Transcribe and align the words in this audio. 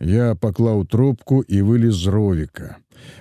Я 0.00 0.34
паклаў 0.34 0.86
трубку 0.86 1.42
і 1.42 1.62
вылез 1.62 1.94
з 1.98 2.06
ровіка. 2.14 2.76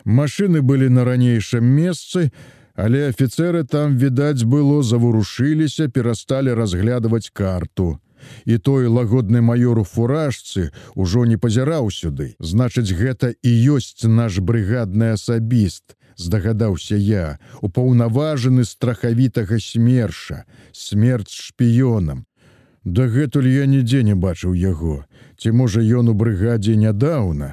Машыны 0.05 0.61
былі 0.61 0.89
на 0.89 1.05
ранейшым 1.05 1.65
месцы, 1.65 2.31
але 2.77 3.09
афіцеры 3.09 3.63
там, 3.63 3.97
відаць, 3.97 4.43
было 4.43 4.83
заварушыліся, 4.83 5.89
перасталі 5.89 6.53
разглядываць 6.53 7.33
карту. 7.33 7.97
І 8.45 8.57
той 8.57 8.87
лагодны 8.87 9.41
маёр 9.41 9.79
у 9.79 9.83
фуражцы 9.83 10.69
ўжо 10.93 11.25
не 11.25 11.37
пазіраў 11.37 11.89
сюды. 11.89 12.35
Значыць, 12.39 12.93
гэта 12.93 13.33
і 13.41 13.51
ёсць 13.77 14.05
наш 14.05 14.37
брыгадны 14.37 15.17
асабіст, 15.17 15.97
здагадаўся 16.17 16.97
я, 16.97 17.39
упаўнаважаны 17.61 18.65
страхавітага 18.65 19.57
смерша, 19.59 20.45
смерць 20.73 21.33
шпіёнам. 21.33 22.26
Дагэтуль 22.87 23.47
я 23.51 23.65
нідзе 23.67 23.99
не 24.07 24.13
бачыў 24.15 24.53
яго, 24.55 25.03
ці 25.35 25.51
можа 25.51 25.81
ён 25.83 26.07
у 26.07 26.13
брыгадзе 26.19 26.75
нядаўна. 26.79 27.49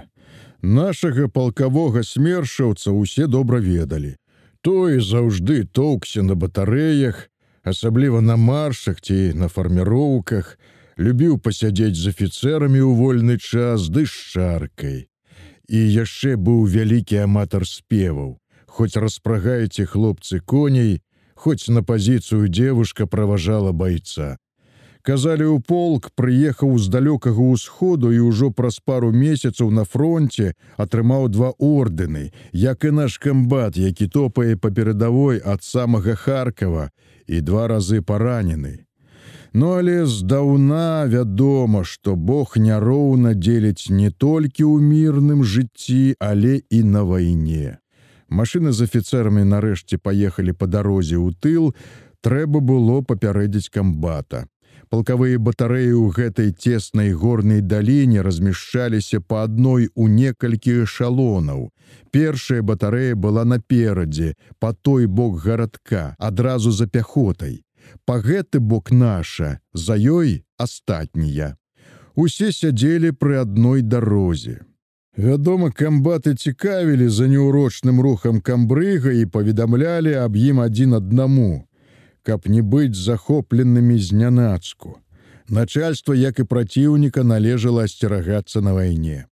Нашага 0.62 1.26
палкавога 1.26 2.04
смершаўца 2.06 2.94
ўсе 2.94 3.26
добра 3.26 3.58
ведалі. 3.58 4.14
Той 4.62 5.02
заўжды 5.02 5.64
тоўкся 5.66 6.22
на 6.22 6.38
батарэях, 6.38 7.18
асабліва 7.66 8.20
на 8.20 8.36
маршах 8.36 9.02
ці 9.02 9.34
на 9.34 9.50
фарміроўках, 9.50 10.54
любіў 11.02 11.42
пасядзець 11.42 11.98
з 11.98 12.14
афіцэрамі 12.14 12.78
ў 12.86 12.94
вольны 12.94 13.36
час 13.42 13.90
ды 13.90 14.06
з 14.06 14.14
чаркай. 14.30 15.10
І 15.66 15.78
яшчэ 15.98 16.38
быў 16.38 16.62
вялікі 16.70 17.26
аматар 17.26 17.66
спеваў, 17.66 18.38
хоць 18.70 18.94
распрагаеце 18.94 19.90
хлопцы 19.90 20.38
коней, 20.38 21.02
хоць 21.34 21.66
на 21.66 21.82
пазіцыю 21.82 22.46
девушка 22.46 23.10
праважала 23.10 23.74
байца. 23.74 24.38
Казалі 25.04 25.44
ў 25.52 25.60
полк 25.60 26.06
прыехаў 26.16 26.78
з 26.80 26.88
далёкага 26.88 27.36
ўсходу 27.36 28.08
і 28.08 28.24
ўжо 28.24 28.48
праз 28.48 28.80
пару 28.80 29.10
месяцаў 29.12 29.68
на 29.68 29.84
фронте 29.84 30.54
атрымаў 30.80 31.28
два 31.28 31.50
ордэны, 31.60 32.32
як 32.56 32.88
і 32.88 32.92
наш 33.04 33.18
камбат, 33.20 33.76
які 33.76 34.08
топае 34.08 34.56
па 34.56 34.72
перадавой 34.72 35.44
ад 35.44 35.60
самага 35.60 36.16
Харкава 36.16 36.88
і 37.28 37.40
два 37.44 37.68
разы 37.68 38.00
паранены. 38.00 38.88
Ну 39.52 39.76
але 39.76 40.08
здаўна 40.08 41.04
вядома, 41.04 41.84
што 41.84 42.16
Бог 42.16 42.56
няроўна 42.56 43.36
дзеліць 43.36 43.92
не 43.92 44.08
толькі 44.08 44.64
ў 44.64 44.80
мірным 44.80 45.44
жыцці, 45.44 46.16
але 46.16 46.64
і 46.72 46.80
на 46.80 47.04
вайне. 47.04 47.76
Машыны 48.32 48.72
з 48.72 48.88
афіцэрамі 48.88 49.44
нарэшце 49.44 50.00
паехалі 50.00 50.56
па 50.56 50.64
дарозе 50.64 51.20
ў 51.20 51.36
тыл, 51.36 51.76
трэба 52.24 52.64
было 52.64 53.04
папярэдзіць 53.04 53.68
камбата. 53.68 54.48
Палкавыя 54.90 55.38
батарэі 55.38 55.92
ў 55.92 56.06
гэтай 56.16 56.50
цеснай 56.52 57.12
горнай 57.12 57.60
даліне 57.60 58.22
размяшчаліся 58.26 59.20
па 59.20 59.44
адной 59.48 59.88
у 59.94 60.08
некалькі 60.08 60.84
эшалонаў. 60.84 61.70
Першая 62.10 62.62
батарэя 62.62 63.14
была 63.14 63.44
наперадзе, 63.44 64.34
па 64.58 64.72
той 64.72 65.06
бок 65.06 65.40
гарадка, 65.44 66.14
адразу 66.18 66.70
за 66.70 66.86
пяхотай. 66.86 67.62
Па 68.04 68.20
гэты 68.20 68.60
бок 68.60 68.90
наша, 68.90 69.58
за 69.72 69.96
ёй 69.96 70.44
астатнія. 70.58 71.56
Усе 72.14 72.52
сядзелі 72.52 73.12
пры 73.12 73.42
адной 73.42 73.82
дарозе. 73.82 74.62
Вядома, 75.16 75.70
камбаты 75.70 76.34
цікавілі 76.34 77.08
за 77.08 77.26
неўрочным 77.30 78.00
рухам 78.02 78.40
камбрыга 78.40 79.12
і 79.14 79.26
паведамлялі 79.26 80.14
аб 80.18 80.36
ім 80.36 80.60
адзін 80.66 80.98
аднаму 80.98 81.66
каб 82.24 82.48
не 82.48 82.62
быць 82.62 82.96
захопленымі 82.96 83.98
знянацку. 84.00 84.98
Начальство, 85.48 86.14
як 86.14 86.40
і 86.40 86.48
праціўніка 86.48 87.22
належала 87.22 87.84
асцерагацца 87.84 88.64
на 88.64 88.72
вайне. 88.72 89.28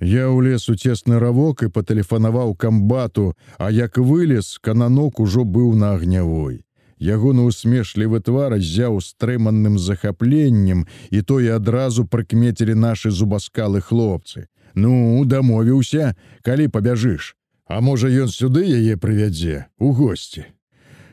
Я 0.00 0.30
ўлез 0.30 0.68
у 0.70 0.74
цесны 0.74 1.18
равок 1.18 1.62
і 1.62 1.70
патэлефанаваў 1.74 2.54
камбату, 2.54 3.34
а 3.58 3.70
як 3.70 3.98
вылез, 3.98 4.58
кананок 4.62 5.18
ужо 5.20 5.42
быў 5.42 5.74
на 5.74 5.94
агнявой. 5.94 6.62
Ягоны 6.98 7.46
усмешлівы 7.46 8.20
твар 8.20 8.58
зяў 8.58 8.98
стрыманным 8.98 9.78
захапленнем, 9.78 10.86
і 11.10 11.22
тое 11.22 11.54
адразу 11.54 12.06
прыкмецілі 12.06 12.74
нашы 12.74 13.10
зубаскалы 13.10 13.80
хлопцы. 13.80 14.46
Ну, 14.74 15.22
дамовіўся, 15.24 16.14
калі 16.42 16.68
пабяжыш. 16.68 17.34
А 17.66 17.80
можа, 17.80 18.08
ён 18.08 18.28
сюды 18.28 18.66
яе 18.66 18.96
прывядзе 18.96 19.66
у 19.78 19.92
госці. 19.92 20.46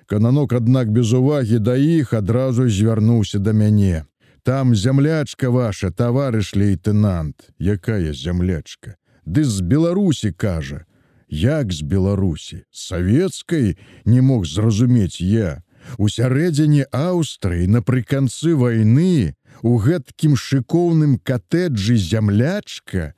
Кананок, 0.05 0.53
аднак 0.53 0.91
без 0.91 1.13
увагі 1.13 1.59
да 1.59 1.75
іх 1.75 2.13
адразу 2.13 2.69
звярнуўся 2.69 3.39
да 3.39 3.53
мяне. 3.53 4.05
Там 4.43 4.75
зямлячка 4.75 5.49
ваша, 5.49 5.89
таварыш 5.89 6.53
лейтенант, 6.55 7.49
якая 7.57 8.13
зямлячка. 8.13 8.95
Ды 9.25 9.43
з 9.43 9.61
Беларусі 9.61 10.31
кажа, 10.31 10.85
як 11.29 11.73
з 11.73 11.81
Беларусі, 11.81 12.61
савецкай 12.71 13.77
не 14.05 14.21
мог 14.21 14.45
зразумець 14.45 15.21
я. 15.21 15.63
У 15.97 16.09
сярэдзіне 16.09 16.85
Аўстрыі 16.93 17.66
напрыканцы 17.66 18.53
вайны 18.53 19.33
у 19.61 19.77
гэткім 19.81 20.37
шыкоўным 20.37 21.17
катэджы 21.17 21.97
зямлячка, 21.97 23.13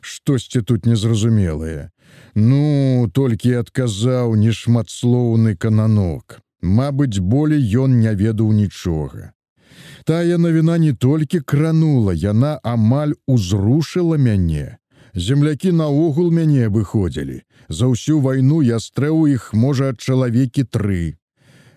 штосьці 0.00 0.62
тут 0.62 0.86
незразумелае. 0.86 1.92
Ну, 2.36 3.08
толькі 3.12 3.52
адказаў 3.62 4.34
нешматслоўны 4.36 5.56
кананок. 5.56 6.40
Мабыць, 6.62 7.20
болей 7.20 7.64
ён 7.84 8.00
не 8.00 8.12
ведаў 8.14 8.52
нічога. 8.52 9.32
Тая 10.04 10.38
навіна 10.38 10.76
не 10.78 10.92
толькі 10.92 11.40
кранула, 11.40 12.12
яна 12.12 12.58
амаль 12.62 13.14
узрушыла 13.26 14.18
мяне. 14.18 14.76
Землякі 15.14 15.72
наогул 15.72 16.30
мяне 16.30 16.68
выходзілі. 16.68 17.40
За 17.68 17.88
ўсю 17.88 18.20
вайну 18.20 18.60
я 18.62 18.78
стрэў 18.84 19.24
іх 19.32 19.48
можа 19.54 19.94
чалавекі 19.96 20.68
тры. 20.68 21.16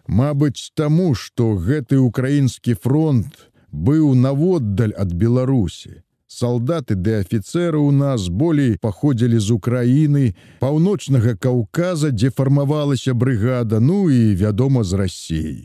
Мабыць, 0.07 0.75
таму, 0.75 1.15
што 1.15 1.55
гэты 1.55 2.03
украінскі 2.03 2.75
фронт 2.75 3.47
быў 3.71 4.13
наводдаль 4.27 4.93
ад 4.97 5.13
Беларусі 5.13 6.03
салдаты 6.29 6.93
ды 6.95 7.17
афіцеры 7.19 7.81
ў 7.81 7.89
нас 7.89 8.29
болей 8.29 8.77
паходзілі 8.77 9.41
з 9.41 9.49
Украіны, 9.57 10.23
паўночнага 10.61 11.33
Каўказа, 11.35 12.13
дзе 12.13 12.29
фармавалася 12.29 13.17
брыгада, 13.17 13.81
ну 13.81 14.09
і 14.13 14.37
вядома 14.37 14.85
з 14.85 14.93
рассеі. 15.01 15.57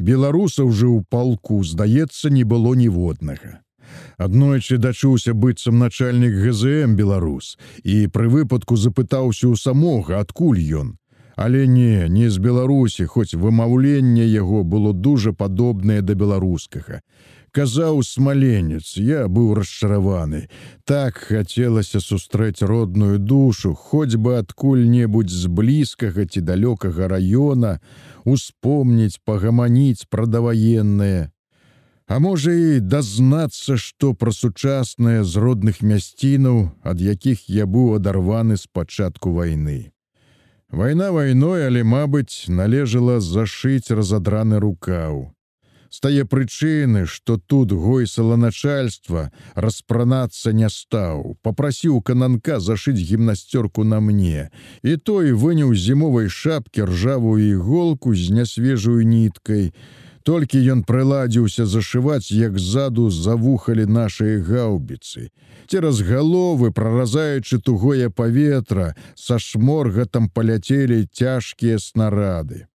Беларусаў 0.00 0.72
жа 0.72 0.88
ў 0.88 1.04
палку, 1.04 1.60
здаецца, 1.60 2.32
не 2.32 2.44
было 2.48 2.72
ніводнага. 2.72 3.60
Аднойчы 4.16 4.78
дачуўся 4.80 5.34
быццам 5.36 5.76
начальнік 5.78 6.32
ГЗМ 6.32 6.96
беларус 6.96 7.58
і 7.84 8.08
пры 8.08 8.32
выпадку 8.32 8.80
запытаўся 8.80 9.52
ў 9.52 9.60
самога, 9.60 10.24
адкуль 10.24 10.64
ён. 10.80 10.96
Але 11.36 11.66
не, 11.66 12.08
не 12.08 12.28
з 12.28 12.36
Беларусі, 12.36 13.04
хоць 13.08 13.32
вымаўленне 13.32 14.24
яго 14.28 14.60
было 14.64 14.92
дужа 14.92 15.32
падобнае 15.32 16.00
да 16.04 16.14
беларускага 16.14 17.00
казаў 17.52 18.02
смаленец, 18.02 18.96
я 18.96 19.26
быў 19.28 19.54
расчараваны. 19.58 20.48
Так 20.84 21.18
хацелася 21.18 22.00
сустрэць 22.00 22.62
родную 22.62 23.18
душу, 23.18 23.74
хоць 23.74 24.16
бы 24.16 24.38
адкуль-небудзь 24.38 25.34
з 25.42 25.46
блізкага 25.48 26.26
ці 26.26 26.40
далёкага 26.40 27.08
раёна, 27.10 27.80
успомніць, 28.24 29.20
пагаманіць 29.24 30.06
прадаваеннае. 30.10 31.30
А 32.10 32.18
можа 32.18 32.50
і 32.50 32.80
дазнацца, 32.80 33.76
што 33.78 34.14
пра 34.14 34.32
сучаснае 34.34 35.22
з 35.24 35.36
родных 35.36 35.82
мясцінаў, 35.82 36.70
ад 36.82 37.00
якіх 37.00 37.46
я 37.46 37.66
быў 37.66 37.98
адарваны 37.98 38.56
з 38.56 38.66
пачатку 38.66 39.30
вайны. 39.30 39.92
Вайна 40.70 41.10
вайной, 41.10 41.66
але, 41.66 41.82
мабыць, 41.82 42.46
належала 42.48 43.20
зашыць 43.20 43.90
разадраны 43.90 44.58
рукаў 44.58 45.30
з 45.90 46.00
тае 46.00 46.24
прычыны, 46.24 47.04
што 47.06 47.36
тут 47.36 47.72
гойсала 47.72 48.36
начальства 48.36 49.30
распранацца 49.54 50.52
не 50.54 50.70
стаў, 50.70 51.36
попрасіў 51.42 52.00
кананка 52.00 52.60
зашыць 52.60 53.02
гімнасцёрку 53.02 53.84
на 53.84 54.00
мне, 54.00 54.50
і 54.82 54.96
той 54.96 55.32
выняў 55.32 55.74
зімовай 55.74 56.30
шапкі 56.30 56.86
ржавую 56.86 57.42
іголку 57.42 58.14
з 58.14 58.30
нясвежую 58.30 59.02
ніткай. 59.02 59.74
Толькі 60.22 60.60
ён 60.72 60.84
прыладзіўся 60.84 61.64
зашываць, 61.66 62.30
як 62.30 62.58
ззаду 62.60 63.08
завухалі 63.10 63.86
нашыя 63.88 64.38
гаўбіцы. 64.44 65.32
Цераз 65.66 66.04
галовы, 66.04 66.70
праразаючы 66.70 67.58
тугое 67.58 68.10
паветра, 68.10 68.94
са 69.16 69.40
шморгатам 69.40 70.28
паляцелі 70.28 71.08
цяжкія 71.10 71.80
снарады. 71.80 72.69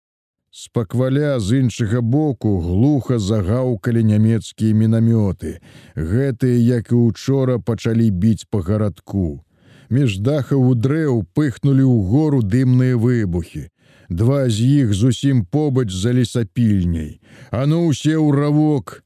Спакваля 0.55 1.39
з 1.39 1.59
іншага 1.59 2.01
боку 2.01 2.59
глуха 2.61 3.15
загаўкалі 3.19 4.03
нямецкія 4.05 4.77
мінамёты. 4.77 5.57
Гэтыя, 5.97 6.57
як 6.77 6.91
і 6.94 7.00
учора 7.09 7.57
пачалі 7.57 8.11
біць 8.11 8.45
па 8.53 8.61
гарадку. 8.61 9.41
Між 9.89 10.19
дахаў 10.21 10.61
у 10.61 10.77
дрэў 10.77 11.25
пыхнулі 11.33 11.81
ў 11.89 11.97
гору 12.05 12.45
дымныя 12.45 13.01
выбухі. 13.01 13.65
Два 14.13 14.45
з 14.45 14.61
іх 14.61 14.94
зусім 14.94 15.41
побач 15.50 15.89
за 15.89 16.13
лесапільняй. 16.13 17.17
А 17.49 17.65
ну 17.65 17.89
усе 17.89 18.13
ў 18.13 18.29
равок. 18.29 19.01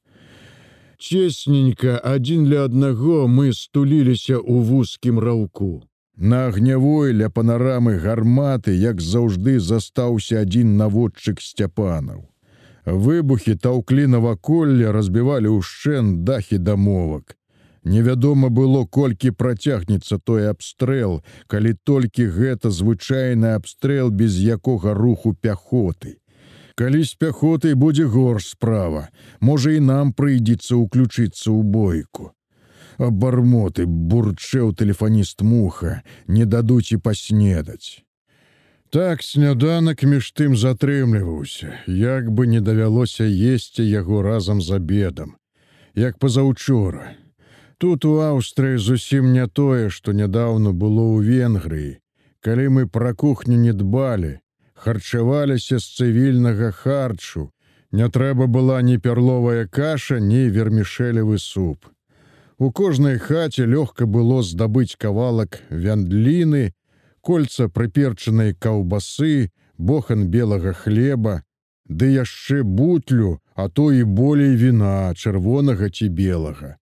Цесненька 0.99 1.95
адзін 2.03 2.51
ля 2.51 2.67
аднаго 2.67 3.23
мы 3.31 3.55
стуліліся 3.55 4.35
ў 4.35 4.67
вузкім 4.67 5.15
раўку. 5.15 5.87
На 6.17 6.47
агнявой 6.47 7.13
ля 7.13 7.29
панарамы 7.29 7.99
гарматы, 8.01 8.73
як 8.73 9.01
заўжды 9.01 9.59
застаўся 9.59 10.41
адзін 10.41 10.73
наводчык 10.77 11.41
сцяпанаў. 11.41 12.25
Выбухі 12.85 13.53
таўклі 13.53 14.07
наваколле 14.09 14.89
разбівалі 14.91 15.53
ўшчэн 15.61 16.25
дахі 16.25 16.57
дамовак. 16.57 17.37
Невядома 17.83 18.49
было, 18.49 18.85
колькі 18.85 19.31
працягнецца 19.31 20.17
той 20.17 20.49
абстрэл, 20.49 21.21
калі 21.47 21.75
толькі 21.83 22.25
гэта 22.33 22.71
звычайны 22.71 23.53
абстрэл 23.53 24.09
без 24.09 24.39
якога 24.41 24.97
руху 24.97 25.37
пяхоты. 25.37 26.17
Калі 26.73 27.03
з 27.03 27.13
пяхотай 27.13 27.73
будзе 27.73 28.05
горш 28.05 28.57
справа, 28.57 29.09
можа 29.39 29.77
і 29.77 29.85
нам 29.85 30.13
прыйдзецца 30.13 30.81
ўключыцца 30.81 31.53
ў 31.53 31.61
бойку. 31.61 32.33
Абармоты 32.97 33.85
бурчэў 33.85 34.73
тэлефаніст 34.73 35.41
муха, 35.41 36.01
не 36.27 36.45
дадуць 36.45 36.91
і 36.91 36.97
паснедаць. 36.97 38.01
Так 38.89 39.21
сняданак 39.21 40.03
між 40.03 40.31
тым 40.31 40.55
затрымліваўся, 40.55 41.77
як 41.85 42.31
бы 42.31 42.47
не 42.47 42.61
давялося 42.61 43.27
есці 43.27 43.83
яго 43.83 44.21
разам 44.21 44.61
з 44.61 44.79
абедам, 44.79 45.35
як 45.93 46.17
пазаўчора. 46.17 47.13
Тут 47.77 48.05
у 48.05 48.17
Аўстрыі 48.25 48.77
зусім 48.77 49.33
не 49.33 49.45
тое, 49.47 49.89
што 49.89 50.13
нядаўна 50.13 50.71
было 50.71 51.03
ў 51.03 51.21
Венгрыі. 51.21 51.99
Калі 52.41 52.65
мы 52.69 52.87
пра 52.87 53.13
кухню 53.13 53.57
не 53.57 53.73
дбалі, 53.73 54.39
харчаваліся 54.73 55.77
з 55.77 55.85
цывільнага 55.99 56.71
харчу, 56.71 57.51
не 57.91 58.09
трэба 58.09 58.47
была 58.47 58.81
ні 58.81 58.97
пярловая 58.97 59.67
каша, 59.67 60.17
ні 60.19 60.49
вермішэлевы 60.49 61.37
суп. 61.37 61.85
У 62.59 62.71
кожнай 62.71 63.17
хаце 63.21 63.65
лёгка 63.69 64.05
было 64.05 64.41
здабыць 64.41 64.97
кавалак 64.97 65.61
вяндліны, 65.69 66.73
кольца 67.21 67.69
прыперчанай 67.69 68.55
каўбасы, 68.57 69.51
бохан 69.77 70.25
белага 70.33 70.73
хлеба, 70.73 71.43
ды 71.85 72.09
яшчэ 72.17 72.63
бутлю, 72.63 73.37
а 73.53 73.69
то 73.69 73.91
і 73.93 74.03
болей 74.03 74.57
віна 74.57 75.13
чырвонага 75.13 75.89
ці 75.89 76.09
белага. 76.09 76.77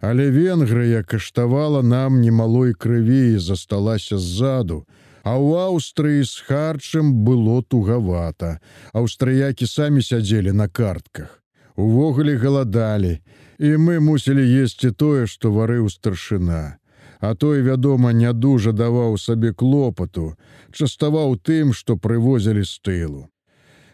Але 0.00 0.28
Венгрыя 0.30 1.02
каштавала 1.02 1.80
нам 1.82 2.20
немалой 2.20 2.74
крыві 2.74 3.34
і 3.34 3.38
засталася 3.38 4.18
ззаду, 4.18 4.84
А 5.24 5.40
ў 5.40 5.56
Аўстрыі 5.72 6.20
з 6.28 6.44
харчам 6.44 7.24
было 7.24 7.62
тугавата. 7.64 8.60
Аўстрыякі 8.92 9.64
самі 9.64 10.04
сядзелі 10.04 10.52
на 10.52 10.68
картках. 10.68 11.40
Увогуле 11.80 12.36
галадалі, 12.36 13.24
і 13.58 13.76
мы 13.76 14.00
мусілі 14.00 14.44
есці 14.64 14.90
тое, 14.90 15.26
што 15.26 15.52
варыў 15.52 15.88
старшына. 15.88 16.78
А 17.20 17.34
той, 17.34 17.62
вядома, 17.62 18.12
не 18.12 18.32
дужа 18.32 18.72
даваў 18.72 19.16
сабе 19.18 19.52
клопату, 19.52 20.34
частаваў 20.72 21.36
тым, 21.38 21.72
што 21.72 21.96
прывозілі 21.96 22.64
з 22.64 22.74
тылу. 22.84 23.22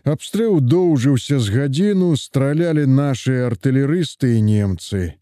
Абстрэл 0.04 0.60
доўжыўся 0.60 1.38
з 1.38 1.48
гадзіну, 1.52 2.16
стралялі 2.16 2.86
нашы 2.86 3.44
артылерысты 3.46 4.38
і 4.38 4.42
немцы 4.42 5.20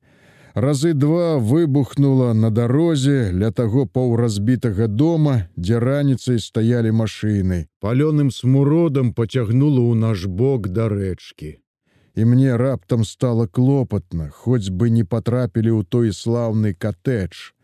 разы 0.61 0.93
два 0.94 1.38
выбухнула 1.38 2.32
на 2.32 2.50
дарозе 2.50 3.31
ля 3.32 3.50
таго 3.50 3.87
паўразбітага 3.87 4.88
дома, 4.88 5.49
дзе 5.56 5.79
раніцай 5.79 6.38
стаялі 6.41 6.91
машыны. 6.91 7.67
Палёным 7.81 8.31
смуродам 8.31 9.14
пацягнула 9.14 9.81
ў 9.81 9.94
наш 9.94 10.26
бок 10.26 10.69
да 10.69 10.88
рэчкі. 10.88 11.58
І 12.19 12.25
мне 12.25 12.56
раптам 12.56 13.05
стала 13.05 13.47
клопатна, 13.47 14.25
хоць 14.35 14.75
бы 14.75 14.91
не 14.91 15.05
патрапілі 15.06 15.70
ў 15.70 15.87
той 15.87 16.11
слаўны 16.11 16.73
катэдж. 16.75 17.55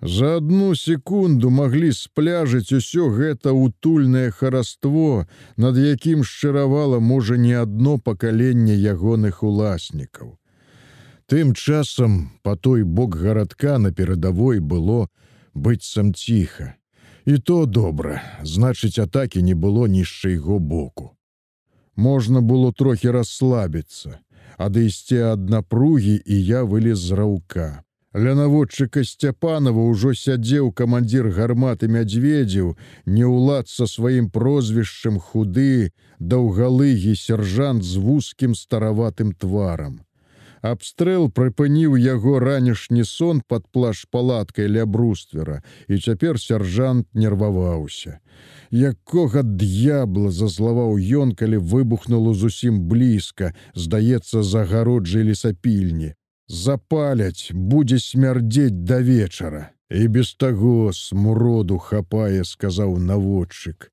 За 0.00 0.30
одну 0.40 0.68
секунду 0.80 1.50
маглі 1.52 1.90
спляжыць 1.92 2.72
усё 2.72 3.10
гэта 3.12 3.52
утульнае 3.52 4.30
хараство, 4.30 5.26
над 5.60 5.76
якім 5.76 6.24
шчыравала 6.24 7.02
можа 7.04 7.36
не 7.36 7.52
адно 7.52 7.98
пакаленне 7.98 8.78
ягоных 8.94 9.42
уласнікаў. 9.44 10.32
Тым 11.28 11.52
часам 11.52 12.32
по 12.42 12.56
той 12.56 12.88
бок 12.88 13.20
гарадка 13.20 13.76
на 13.76 13.92
перадавой 13.92 14.64
было 14.64 15.12
быццам 15.52 16.14
ціха. 16.14 16.72
І 17.28 17.36
то 17.44 17.66
добра, 17.66 18.24
значыць, 18.40 18.96
атакі 18.96 19.44
не 19.44 19.52
было 19.52 19.84
нішча 19.84 20.32
яго 20.32 20.58
боку. 20.58 21.17
Можна 21.98 22.40
было 22.46 22.70
трохі 22.70 23.10
расслабіцца, 23.10 24.22
адысці 24.54 25.18
ад 25.34 25.50
напругі 25.50 26.14
і 26.22 26.36
я 26.48 26.62
вылез 26.62 27.02
з 27.02 27.18
раўка. 27.18 27.82
Ля 28.14 28.34
наводчыка 28.38 29.02
Сцяпанова 29.04 29.82
ўжо 29.90 30.14
сядзеў 30.14 30.70
камандзір 30.78 31.28
гарматы 31.34 31.90
мядзведзіў, 31.90 32.76
не 33.04 33.26
ўлад 33.26 33.66
са 33.68 33.90
сваім 33.90 34.30
прозвішчам 34.30 35.18
худы, 35.18 35.90
даўгалыгі 36.18 37.18
сяржант 37.18 37.82
з 37.82 37.98
вузкім 37.98 38.54
стараватым 38.54 39.34
тварам. 39.34 39.98
Абстрэл 40.62 41.28
прыпыніў 41.30 41.96
яго 41.96 42.38
ранішні 42.42 43.04
сон 43.04 43.42
пад 43.46 43.66
плаш 43.72 44.04
палаткай 44.10 44.68
ля 44.68 44.86
бруствера, 44.86 45.62
і 45.88 45.98
цяпер 45.98 46.40
сяржант 46.40 47.06
нерваваўся. 47.14 48.18
Якога 48.70 49.42
д'ябла 49.42 50.30
зазлаваў 50.30 50.98
ён, 50.98 51.34
калі 51.34 51.58
выбухнуло 51.58 52.34
зусім 52.34 52.80
блізка, 52.88 53.54
здаецца, 53.74 54.42
загароджай 54.42 55.24
лесапільні. 55.30 56.14
Запаляць, 56.48 57.52
будзе 57.52 57.98
смярдзець 57.98 58.72
да 58.72 59.00
вечара. 59.00 59.70
І 59.90 60.08
без 60.08 60.34
таго 60.34 60.92
смуроду 60.92 61.78
хапае, 61.78 62.44
сказаў 62.44 62.98
наводчык 62.98 63.92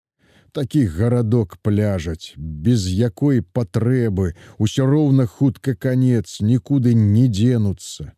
такі 0.56 0.86
гарадок 0.88 1.58
пляжаць, 1.62 2.34
без 2.38 2.88
якой 2.88 3.42
патрэбы 3.44 4.34
усё 4.58 4.88
роўна 4.88 5.26
хутка 5.28 5.76
канец 5.76 6.40
нікуды 6.40 6.96
не 6.96 7.28
дзенуцца. 7.28 8.14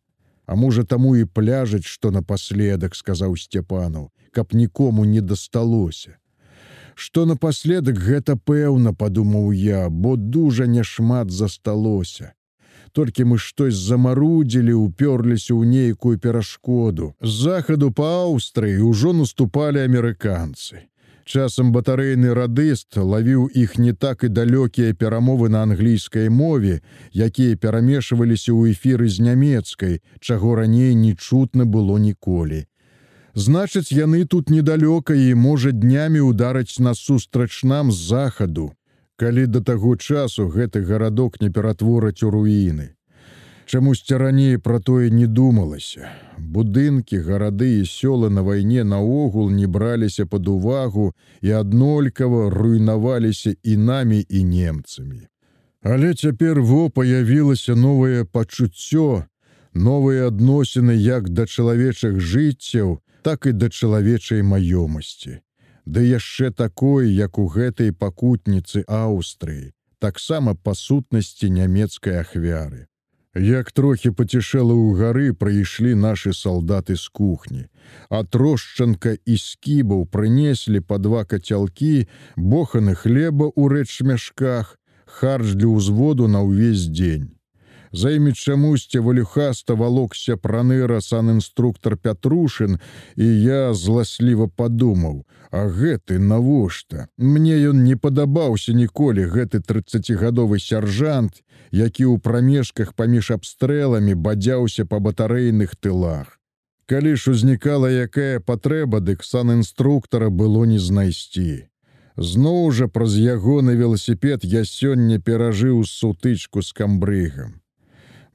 А 0.45 0.55
можа 0.55 0.83
таму 0.83 1.15
і 1.17 1.25
пляжаць, 1.25 1.89
што 1.89 2.11
напаследак 2.13 2.95
сказаў 2.95 3.35
Сцяпанаў, 3.41 4.09
каб 4.31 4.53
нікому 4.53 5.05
не 5.05 5.21
дасталося. 5.21 6.17
Што 6.95 7.25
напаследак 7.25 7.97
гэта 7.97 8.37
пэўна, 8.37 8.93
падумаў 8.93 9.51
я, 9.51 9.89
бо 9.89 10.15
дужа 10.15 10.67
няшмат 10.67 11.31
засталося. 11.31 12.33
Толькі 12.93 13.25
мы 13.29 13.37
штось 13.37 13.75
замарудзілі, 13.75 14.73
упёрліся 14.73 15.53
ў 15.53 15.65
нейкую 15.65 16.17
перашкоду. 16.21 17.13
З 17.21 17.33
захаду 17.49 17.91
па 17.91 18.07
Аўстрыі 18.29 18.85
ўжо 18.85 19.13
наступалі 19.13 19.83
амерыканцы. 19.83 20.87
Часам 21.27 21.73
батарэйны 21.75 22.31
радыст 22.37 22.95
лавіў 22.95 23.49
іх 23.51 23.75
не 23.83 23.91
так 23.91 24.23
і 24.23 24.29
далёкія 24.31 24.95
перамовы 24.95 25.49
на 25.51 25.63
англійскай 25.67 26.29
мове, 26.31 26.79
якія 27.11 27.59
перамешваліся 27.59 28.55
ў 28.55 28.71
эфіры 28.71 29.11
з 29.11 29.19
нямецкай, 29.27 29.99
чаго 30.23 30.55
раней 30.55 30.95
не 30.95 31.11
чутна 31.19 31.67
было 31.67 31.99
ніколі. 31.99 32.63
Значыць, 33.35 33.91
яны 33.91 34.23
тут 34.23 34.49
недалёка 34.49 35.19
і 35.19 35.35
можа 35.35 35.75
днямі 35.75 36.23
ударыць 36.31 36.79
насустрач 36.79 37.63
нам 37.63 37.91
з 37.91 38.07
захаду, 38.15 38.71
калі 39.19 39.51
да 39.51 39.59
таго 39.59 39.99
часу 39.99 40.47
гэты 40.47 40.79
гарадок 40.87 41.41
не 41.43 41.51
ператвораць 41.51 42.23
у 42.23 42.31
руіны. 42.31 42.96
Чамусьці 43.67 44.15
раней 44.15 44.57
пра 44.57 44.79
тое 44.79 45.09
не 45.11 45.25
думалася. 45.27 46.07
Будынкі, 46.39 47.17
гарады 47.19 47.67
і 47.79 47.87
сёлы 47.93 48.29
на 48.31 48.41
вайне 48.41 48.85
наогул 48.87 49.49
не 49.51 49.67
браліся 49.67 50.25
пад 50.25 50.47
увагу 50.47 51.11
і 51.41 51.51
аднолькава 51.51 52.47
руйнаваліся 52.49 53.55
і 53.63 53.75
намі 53.77 54.23
і 54.29 54.43
немцамі. 54.43 55.27
Але 55.83 56.13
цяпер 56.13 56.61
во 56.61 56.89
паявілася 56.89 57.75
новае 57.75 58.23
пачуццё, 58.23 59.27
новыя 59.73 60.31
адносіны 60.31 60.95
як 60.95 61.29
да 61.29 61.43
чалавечых 61.43 62.23
жыццяў, 62.23 62.99
так 63.21 63.51
і 63.51 63.51
да 63.51 63.67
чалавечай 63.69 64.47
маёмасці. 64.47 65.43
Ды 65.83 66.07
яшчэ 66.07 66.55
такой, 66.55 67.11
як 67.11 67.37
у 67.37 67.51
гэтай 67.51 67.91
пакутніцы 67.91 68.87
Аўстрыі, 68.87 69.73
таксама 69.99 70.55
па 70.55 70.71
сутнасці 70.73 71.51
нямецкай 71.51 72.23
ахвяры. 72.23 72.87
Як 73.37 73.71
трохі 73.71 74.09
пацішэла 74.17 74.73
ў 74.73 74.97
гары 74.97 75.27
прыйшлі 75.37 75.93
нашы 75.93 76.33
салдаты 76.33 76.97
з 76.97 77.05
кухні. 77.13 77.69
А 78.09 78.25
трошчанка 78.25 79.13
і 79.13 79.37
скібаў 79.37 80.09
прынеслі 80.09 80.81
па 80.81 80.97
два 80.97 81.21
кацялкі, 81.23 82.09
боханы 82.35 82.97
хлеба 82.97 83.53
ў 83.53 83.63
рэч 83.77 84.01
мяшках, 84.01 84.81
харч 85.05 85.53
для 85.53 85.69
ўзводу 85.69 86.25
на 86.27 86.41
ўвесь 86.41 86.89
дзень. 86.89 87.36
За 87.91 88.11
імі 88.11 88.33
чамусьці 88.33 88.99
валюхаста 88.99 89.73
валокся 89.73 90.37
праныра 90.37 91.01
санінструктор 91.01 91.97
Пятрушын, 91.97 92.79
і 93.15 93.25
я 93.41 93.73
зласліва 93.73 94.47
падумаў: 94.47 95.25
А 95.51 95.67
гэты 95.67 96.19
навошта? 96.19 97.07
Мне 97.17 97.55
ён 97.69 97.83
не 97.83 97.95
падабаўся 97.95 98.73
ніколі 98.73 99.27
гэты 99.31 99.59
30гадовы 99.59 100.59
сяржант, 100.59 101.43
які 101.71 102.05
ў 102.11 102.19
прамежках 102.19 102.93
паміж 102.93 103.31
абстрэламі 103.31 104.15
бадзяўся 104.15 104.85
па 104.85 104.99
батарэйных 104.99 105.75
тылах. 105.75 106.39
Калі 106.87 107.15
ж 107.15 107.31
узнікала 107.31 107.87
якая 107.91 108.39
патрэба, 108.39 108.99
дык 108.99 109.23
санінструктара 109.23 110.29
было 110.29 110.63
не 110.63 110.79
знайсці. 110.79 111.67
Зноў 112.17 112.71
жа 112.71 112.87
праз 112.87 113.15
ягоны 113.19 113.75
веласіпед 113.75 114.43
я 114.43 114.63
сёння 114.65 115.19
перажыў 115.19 115.83
сутычку 115.85 116.63
з 116.63 116.71
камбрыгам. 116.73 117.61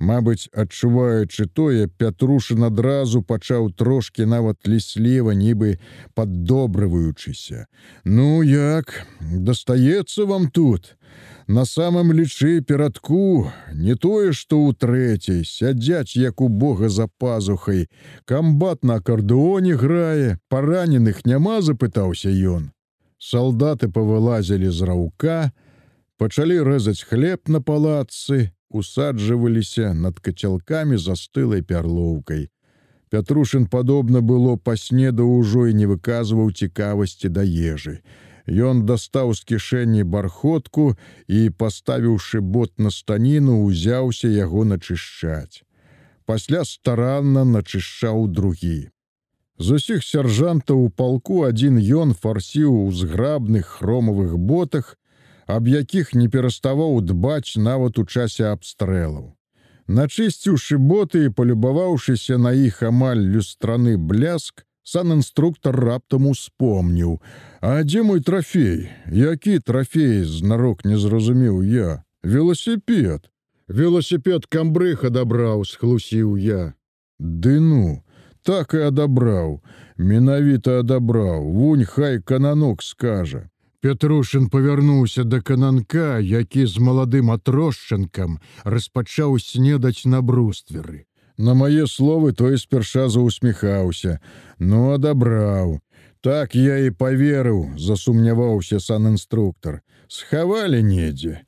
Мабыць, 0.02 0.50
адчуваючы 0.50 1.46
тое, 1.46 1.86
Пятрушын 1.86 2.66
адразу 2.66 3.20
пачаў 3.22 3.68
трошкі 3.70 4.26
нават 4.26 4.66
лісліва, 4.66 5.30
нібы 5.30 5.78
паддобрываючыся. 6.18 7.66
Ну 8.04 8.42
як, 8.42 9.06
дастаецца 9.20 10.26
вам 10.26 10.48
тут. 10.50 10.96
На 11.46 11.62
самым 11.70 12.10
лічы 12.10 12.62
перадку, 12.66 13.46
не 13.74 13.94
тое, 13.94 14.32
што 14.34 14.58
ў 14.66 14.74
трэцяй, 14.74 15.44
сядзяць 15.46 16.18
як 16.18 16.42
у 16.42 16.48
Бога 16.48 16.90
за 16.90 17.06
пазухай. 17.06 17.86
Камбат 18.24 18.82
на 18.82 18.98
акардэоне 18.98 19.76
грае, 19.78 20.40
параненых 20.48 21.22
няма, 21.24 21.60
запытаўся 21.62 22.34
ён. 22.54 22.72
Салдаты 23.22 23.86
павылазілі 23.86 24.66
з 24.66 24.82
раўка, 24.82 25.52
пачалі 26.18 26.58
рэзаць 26.66 27.06
хлеб 27.06 27.46
на 27.46 27.62
палацы, 27.62 28.50
усаджваліся 28.74 29.92
над 29.94 30.18
кацялкамі 30.20 30.96
застылай 30.96 31.62
пярлоўкай. 31.62 32.48
Пятрушын 33.12 33.66
падобна 33.72 34.20
было 34.20 34.56
паснеда 34.56 35.24
ўжо 35.28 35.66
і 35.68 35.76
не 35.80 35.86
выказваў 35.88 36.52
цікавасці 36.52 37.28
да 37.28 37.44
ежы. 37.44 38.00
Ён 38.46 38.86
дастаў 38.86 39.34
з 39.38 39.44
кішэні 39.52 40.02
бархотку 40.02 40.96
і, 41.28 41.50
паставіўшы 41.50 42.40
бот 42.40 42.72
на 42.78 42.90
станіну, 42.90 43.62
узяўся 43.64 44.28
яго 44.28 44.64
начышчаць. 44.64 45.62
Пасля 46.24 46.64
старанна 46.64 47.44
начышчаў 47.44 48.26
другі. 48.28 48.88
З 49.58 49.78
усіх 49.78 50.02
сяржантаў 50.02 50.80
у 50.84 50.88
палку 50.90 51.44
адзін 51.46 51.78
ён 51.78 52.14
фарсіў 52.14 52.72
у 52.86 52.90
зграбных 52.90 53.66
хромавых 53.78 54.38
ботах, 54.38 54.96
аб 55.52 55.68
якіх 55.68 56.14
не 56.14 56.28
пераставаў 56.32 57.00
дбаць 57.12 57.56
нават 57.56 57.98
у 57.98 58.04
часе 58.04 58.48
абстрэлаў. 58.50 59.32
Начысціўшы 59.88 60.78
боты 60.78 61.26
і 61.26 61.32
палюбаваўшыся 61.38 62.38
на 62.38 62.52
іх 62.56 62.82
амаль 62.88 63.20
люстраны 63.34 63.96
бляск, 63.98 64.64
санінструктор 64.82 65.76
раптам 65.76 66.26
успомніў: 66.26 67.20
А 67.60 67.82
дзе 67.82 68.02
мой 68.02 68.20
трафей, 68.20 68.88
які 69.06 69.58
трафей 69.58 70.24
знарок 70.24 70.84
не 70.84 70.96
зразумеў 70.96 71.62
я, 71.62 72.04
велосіпед. 72.22 73.28
Велосіпед 73.68 74.46
камбрых 74.46 75.04
адабраў, 75.04 75.64
схлусіў 75.64 76.36
я. 76.36 76.74
Ды 77.18 77.60
ну, 77.60 78.02
так 78.42 78.74
і 78.74 78.88
адабраў, 78.88 79.62
менавіта 79.96 80.80
адабраў, 80.80 81.46
вунь 81.52 81.84
хай 81.84 82.20
кананок 82.20 82.82
скажа. 82.82 83.48
Петрушын 83.82 84.44
павярнуўся 84.46 85.24
да 85.26 85.40
кананка, 85.42 86.18
які 86.22 86.66
з 86.70 86.78
маладым 86.78 87.32
атросчанкам 87.34 88.36
распачаў 88.62 89.40
снедаць 89.42 90.06
на 90.06 90.20
брустверы. 90.22 91.06
На 91.36 91.54
мае 91.58 91.88
словы 91.90 92.30
той 92.32 92.58
спярша 92.62 93.08
заусміхаўся, 93.10 94.20
ну 94.60 94.92
адабраў. 94.94 95.80
Так 96.22 96.54
я 96.54 96.78
і 96.86 96.94
поверыў, 96.94 97.74
засумняваўся 97.74 98.78
санінструктор. 98.78 99.80
Схавалі 100.06 100.82
недзе. 100.86 101.42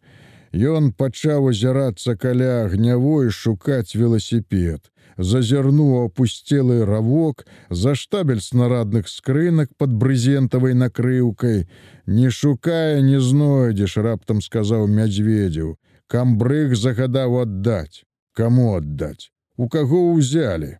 Ён 0.50 0.90
пачаў 0.90 1.52
азірацца 1.54 2.16
каля 2.18 2.66
агнявой 2.66 3.30
шукаць 3.30 3.94
веласіпед 3.94 4.90
зазірнуў 5.18 6.04
опусцелы 6.04 6.84
равок 6.84 7.44
за 7.70 7.94
штабель 7.94 8.40
снарадных 8.40 9.08
скрынак 9.08 9.74
под 9.76 9.94
брызентавай 10.04 10.74
накрыўкай 10.74 11.66
не 12.06 12.30
шукае 12.30 13.02
не 13.02 13.20
знойдзеш 13.20 13.96
раптам 13.96 14.40
сказаў 14.40 14.86
мядзведзеў 14.86 15.76
камбрыг 16.06 16.74
загадаў 16.76 17.40
аддаць 17.42 18.02
кому 18.32 18.74
аддаць 18.78 19.30
у 19.56 19.68
каго 19.68 20.00
ўзялі 20.14 20.72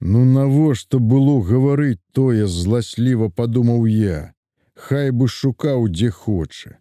ну 0.00 0.24
навошта 0.24 0.98
было 0.98 1.38
гаварыць 1.42 2.02
тое 2.14 2.46
зласліва 2.46 3.28
падумаў 3.28 3.86
я. 3.86 4.32
Хай 4.78 5.10
бы 5.10 5.26
шукаў 5.26 5.88
дзе 5.90 6.10
хоча 6.10 6.78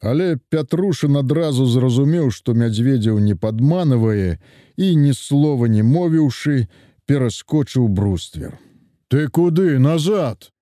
Але 0.00 0.36
Пятрушын 0.50 1.16
адразу 1.18 1.66
зразумеў, 1.66 2.30
што 2.30 2.54
мядзведзяў 2.54 3.18
не 3.18 3.34
падманывае 3.34 4.38
і 4.78 4.94
ні 4.96 5.12
слова 5.14 5.66
не 5.66 5.82
мовіўшы, 5.82 6.68
пераскочыў 7.10 7.88
бруствер. 7.88 8.54
Ты 9.10 9.26
куды 9.28 9.78
назад? 9.82 10.52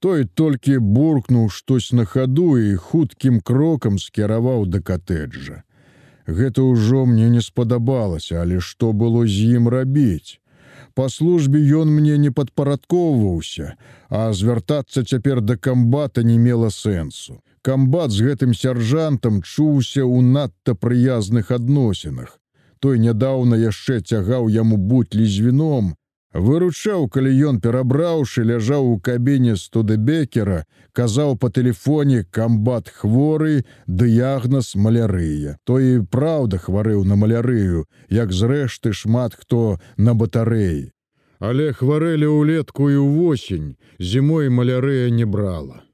Той 0.00 0.24
толькі 0.24 0.78
буркнуў 0.78 1.48
штось 1.50 1.92
на 1.92 2.04
хаду 2.04 2.56
і 2.56 2.74
хуткім 2.76 3.40
крокам 3.40 3.98
скіраваў 3.98 4.66
да 4.66 4.80
катэджа. 4.80 5.62
Гэта 6.26 6.64
ўжо 6.64 7.04
мне 7.06 7.28
не 7.30 7.42
спадабалася, 7.44 8.42
але 8.42 8.60
што 8.60 8.92
было 8.92 9.26
з 9.26 9.60
ім 9.60 9.68
рабіць? 9.68 10.40
Па 10.94 11.08
службе 11.12 11.60
ён 11.60 11.92
мне 11.92 12.16
не 12.18 12.30
падпарадкоўваўся, 12.30 13.76
а 14.08 14.32
звяртацца 14.32 15.04
цяпер 15.04 15.40
да 15.40 15.56
камбата 15.56 16.24
не 16.24 16.38
мела 16.38 16.70
сэнсу 16.70 17.42
камбат 17.66 18.14
з 18.14 18.22
гэтым 18.30 18.54
сяржантам 18.54 19.42
чуўся 19.42 20.06
ў 20.06 20.22
надта 20.22 20.78
прыязных 20.78 21.50
адносінах. 21.50 22.38
Той 22.80 22.98
нядаўна 23.00 23.56
яшчэ 23.56 24.00
цягаў 24.00 24.50
яму 24.52 24.76
бутлі 24.76 25.26
з 25.26 25.46
віном, 25.46 25.94
выручаў, 26.36 27.08
калі 27.08 27.32
ён 27.50 27.60
перабраўшы 27.64 28.44
ляжаў 28.44 28.90
у 28.92 28.98
кабіне 29.00 29.56
студэбекера, 29.56 30.64
казаў 30.92 31.36
па 31.40 31.48
тэлефоне 31.48 32.24
камбат 32.30 32.92
хворы, 32.92 33.64
дыягназ 33.86 34.74
малярыя. 34.76 35.56
Той 35.64 35.96
і 35.96 36.04
праўда 36.04 36.60
хварэў 36.60 37.04
на 37.04 37.16
малярыю, 37.16 37.86
як 38.10 38.32
зрэшты 38.32 38.92
шмат 38.92 39.34
хто 39.34 39.78
на 39.96 40.14
батарэі. 40.14 40.92
Але 41.40 41.72
хварэлі 41.72 42.28
ўлетку 42.32 42.92
і 42.92 43.00
ўвосень, 43.00 43.76
зімой 43.98 44.48
малярыя 44.48 45.10
не 45.10 45.24
брала. 45.24 45.85